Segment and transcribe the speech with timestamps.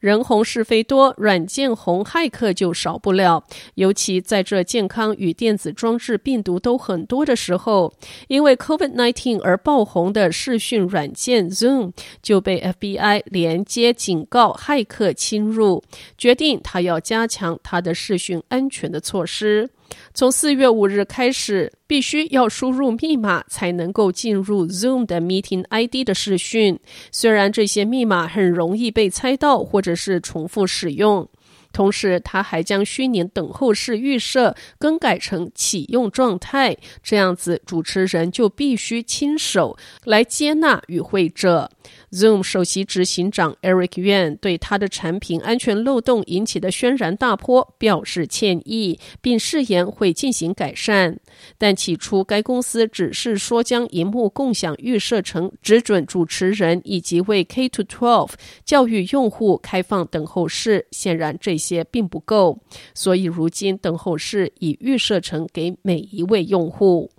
[0.00, 3.44] 人红是非多，软件红骇客就少不了。
[3.74, 7.92] 尤其在这健康与电子装置病毒都很多的时候，
[8.28, 11.92] 因为 COVID-19 而爆红的视讯软件 Zoom
[12.22, 15.82] 就被 FBI 连接警告骇客侵入，
[16.16, 19.70] 决定他要加强他的视讯安全的措施。
[20.14, 26.78] 从四月五日开始，必须要输入密码才能够进入 Zoom 的 Meeting ID 的视讯。
[27.10, 31.28] 虽然这些密码很容易被猜到，或者是重复使用。
[31.72, 41.70] 同时，他还将虚拟等候室预设更改成启用状态，这样子主持人就必须亲手来接纳与会者。
[42.12, 51.18] Zoom 首席执行长 Eric Yuan 对他的产品安全漏洞引起的轩然大波表示歉意，并誓言会进行改善。
[51.56, 58.32] 但起初，该公司只是说将荧幕共享预设成只准主持人以及为 K to 12
[58.64, 60.86] 教育用户开放等候室。
[60.90, 62.58] 显然这些并不够，
[62.94, 67.10] 所以如今等候室已预设成给每一位用户。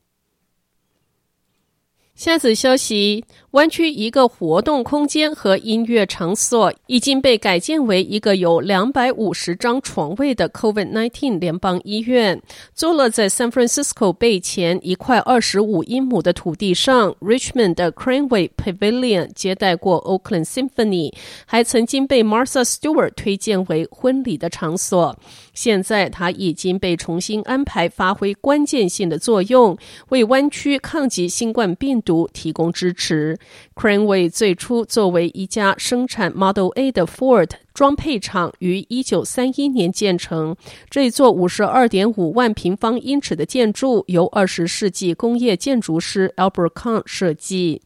[2.22, 3.26] 下则消息。
[3.50, 12.40] 湾区一个活动空间和音乐场所已经被改建为一个有两百五十张床位的 COVID-19 联邦医院，
[12.76, 17.14] 坐落在 San Francisco Bay 前一块二十五英亩的土地上。
[17.20, 21.12] Richmond 的 Craneway Pavilion 接待过 Oakland Symphony，
[21.46, 25.18] 还曾经被 Martha Stewart 推荐为婚礼的场所。
[25.54, 29.76] 现在它已经被重新安排，发挥关键性的作用，
[30.10, 33.38] 为湾区抗击新冠病毒提供支持。
[33.76, 40.56] Craneway 最初作为一家生产 Model A 的 Ford 装配厂，于一九三一年建成。
[40.90, 47.82] 这座五十二点五万平方英尺的建筑由二十世纪工业建筑师 Albert Kahn 设计。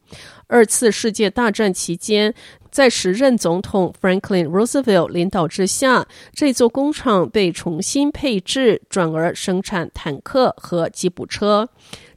[0.48, 2.34] 二次世界大战期间，
[2.70, 11.68] 在时任总统 Franklin Roosevelt 领导之下，这座工厂被重新配置，转而生产坦克和吉普车。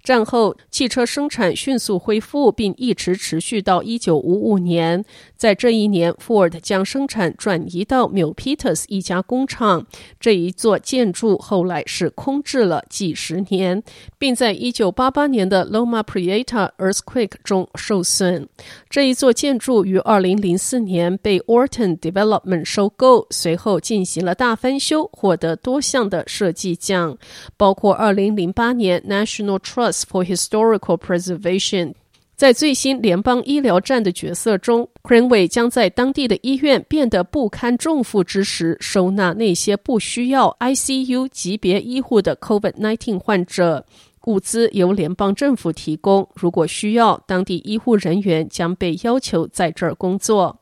[0.09, 5.05] 战后，汽车生产迅速恢复，并一直持续到一九五五年。
[5.37, 9.87] 在这一年，Ford 将生产转移到 Milpitas 一家工厂。
[10.19, 13.83] 这一座建筑后来是空置了几十年，
[14.17, 18.49] 并在一九八八年的 Loma Prieta earthquake 中受损。
[18.89, 27.19] 这一座建筑于二零零四年被 Orton Development 收购，随后进行了大翻修，获得多项的设计奖，
[27.59, 31.95] 包括二零零八年 National Trust for Historical Preservation。
[32.37, 43.85] 在最新联邦医疗站的角色中，Craneway 将在当地的医院变得不堪重负之时，收纳那些不需要 ICU 级别医护的 COVID-19 患者。
[44.27, 50.61] 物资由联邦政府提供，如果需要，当地医护人员将被要求在这儿工作。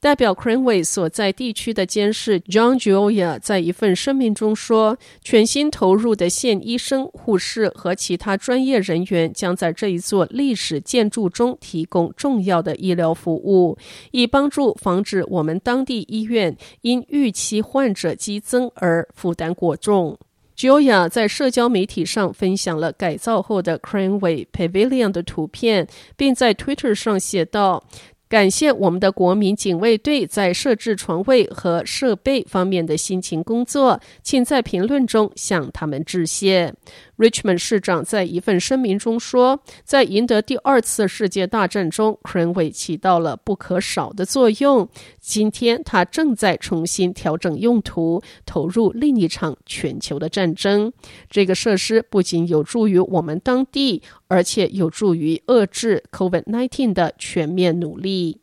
[0.00, 13.76] 代表 Cranway 所在地区的监事 John Gioia 在一份声明中说：“全新投入的现医生、护士和其他专业人员将在这一座历史建筑中提供重要的医疗服务，
[14.12, 20.18] 以帮助防止我们当地医院因预期患者激增而负担过重。”
[20.56, 25.86] Gioia 在社交媒体上分享了改造后的 Cranway Pavilion 的图片，
[26.16, 27.84] 并在 Twitter 上写道。
[28.28, 36.74] 感谢我们的国民警卫队在设置床位和设备方面的辛勤工作，请在评论中向他们致谢。
[37.18, 44.88] Richmond 市长在一份声明中说，在赢得第二次世界大战中，Craneway 起到了不可少的作用。
[45.20, 50.92] 今天，他正在重新调整用途，投入另一场全球的战争。
[51.28, 58.40] 这个设施不仅有助于我们当地，而且有助于遏制 COVID-19 的全面努力。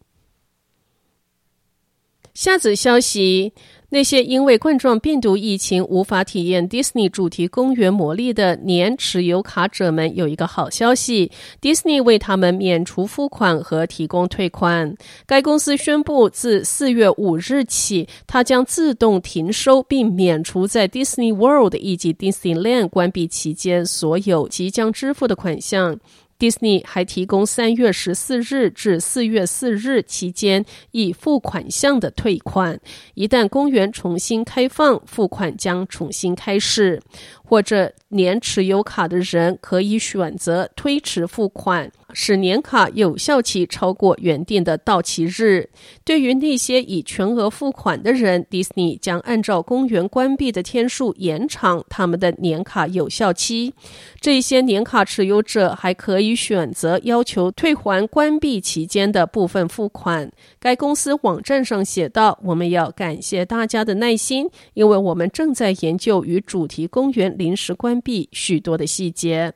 [2.35, 3.53] 下则消息。
[3.89, 14.93] 那些因为冠状病毒疫情无法体验迪士尼主题公园魔力的年持有卡者们有一个好消息：迪士尼为他们免除付款和提供退款。
[15.25, 25.97] 该公司宣布，自四月五日起，它将自动停收并免除在 Disney World 以及 Disneyland 关闭期间所有即将支付的款项。
[26.37, 32.79] 迪士尼还提供三月十四日至四月四日期间已付款项的退款。
[33.13, 37.01] 一旦公园重新开放，付款将重新开始。
[37.47, 45.69] 或者年持有卡的人可以选择推迟付款，使年卡有效期超过原定的到期日。
[46.05, 53.73] 对于那些已全额付款的人，迪士尼将按照公园关闭的天数延长他们的年卡有效期。
[54.21, 60.31] 这些年卡持有者还可以选择要求退还关闭期间的部分付款。
[60.57, 69.51] 该公司网站上写道：“我们要感谢大家的耐心，因为我们正在研究与主题公园临时关闭许多的细节。”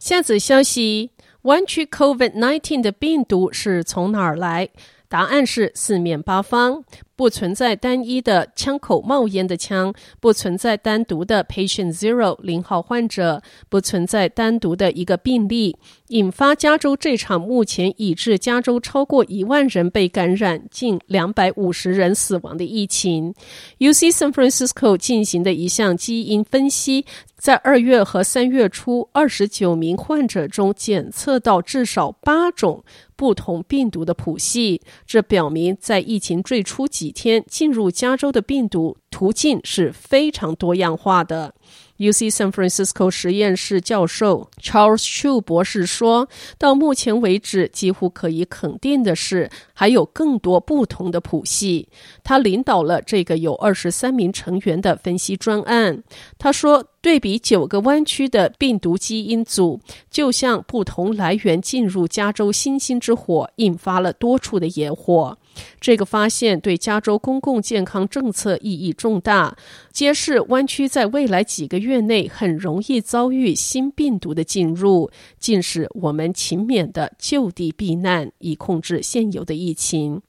[0.00, 1.10] 下则消息：
[1.42, 4.70] 弯曲 COVID-19 的病毒是从哪儿来？
[5.08, 6.84] 答案是四面八方。
[7.16, 15.76] 不存在单一的枪口冒烟的枪，不存在单独的 Patient Zero 零号患者，不存在单独的一个病例，
[16.08, 23.34] 引发加州这场目前已致加州超过一万人被感染、近两百五十人死亡的疫情。
[23.80, 27.04] UC San Francisco 进行的一项基因分析，
[27.40, 32.84] 在二月和三月初二十九名患者中检测到至少八种
[33.16, 41.54] 不同病毒的谱系，这表明在疫情最初几天进入加州的病毒途径是非常多样化的。
[42.00, 46.26] UC San Francisco 实验室教授 Charles Chu 博士说
[46.56, 51.90] ：“到目前为止，几乎可以肯定的是，还有更多不同的谱系。”
[52.24, 56.02] 他领导了这个有二十三名成员的分析专案。
[56.38, 59.78] 他说：“对比九个弯曲的病毒基因组，
[60.10, 65.36] 就像不同来源进入加州星星之火，引发了多处的野火。”
[65.80, 69.56] 这个发现对加州公共健康政策意义重大，
[69.92, 80.20] 揭示湾区在未来几个月内很容易遭遇新病毒的进入，竟使我们勤勉的就地避难，以控制现有的疫情。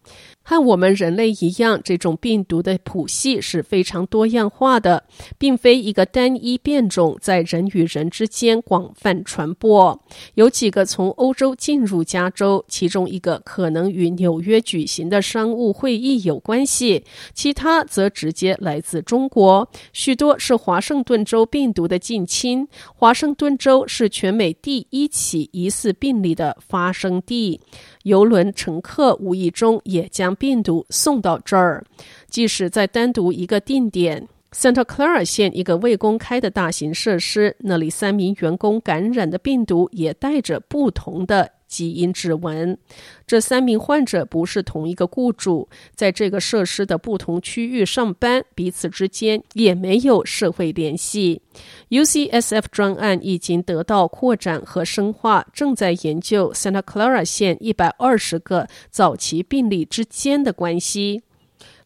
[0.43, 5.03] 和我们人类一样，这种病毒的谱系是非常多样化的，
[5.37, 10.01] 并非一个单一变种在人与人之间广泛传播。
[10.33, 17.03] 有几个从欧洲进入加州，其中一个可能与纽约举行的商务会议有关系，
[17.33, 19.67] 其他则直接来自中国。
[19.91, 22.67] 许多是华盛顿州病毒的近亲。
[22.93, 27.59] 华盛顿州是全美第一起疑似病例的发生地。
[28.03, 31.83] 邮轮乘客无意中也将病毒送到这儿，
[32.29, 42.77] 即使在单独一个定点，Santa Clara 县一个未公开的大型设施，那里三名员工感染的病毒也带着不同的基因指纹。
[43.25, 51.41] 这三名患者不是同一个雇主，在这个设施的不同区域上班，彼此之间也没有社会联系。
[51.89, 61.21] UCSF 专案已经得到扩展和深化，正在研究 Santa Clara 县一百二十个早期病例之间的关系。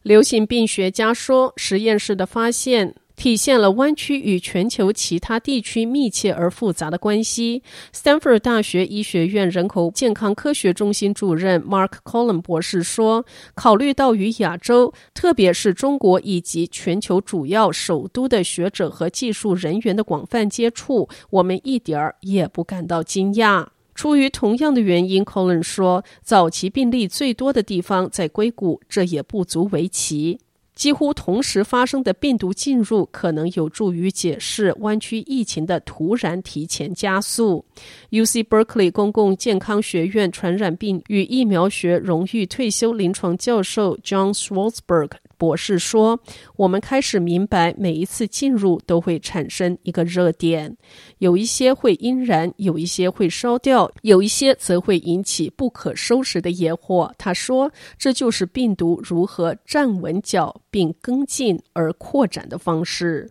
[0.02, 2.96] 流行病学家说，实验室的发现。
[3.16, 7.62] 体现了湾区与全球其他地区密切而复杂的关系。
[7.92, 13.24] 斯坦福大学医学院人口健康科学中心主任 Mark Collin 博士说
[13.56, 23.66] ：“考虑到与亚洲，特别是中国以及全球主要首都的学者和技术人员的广泛接触，我们一点儿也不感到惊讶。
[23.94, 30.38] 出于同样的原因，Collin 说，早期病例最多的地方在硅谷，这也不足为奇。”
[30.76, 37.64] 几乎同时发生的病毒进入，可能有助于解释湾区疫情的突然提前加速。
[38.10, 46.20] UC Berkeley 公共健康学院传染病与疫苗学荣誉退休临床教授 John Schwartzberg 博士说
[46.56, 50.76] ：“我们开始明白，每一次进入都会产生一个热点，
[51.18, 63.30] 有一些会阴燃，有一些会烧掉，有一些则会引起不可收拾的野火。”他说：“这就是病毒如何站稳脚并跟进而扩展的方式。”